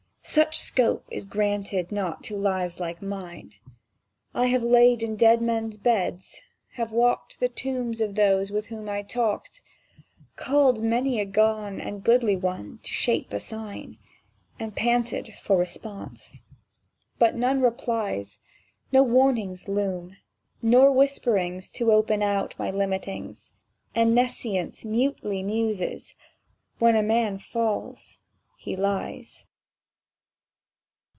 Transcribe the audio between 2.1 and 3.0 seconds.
to lives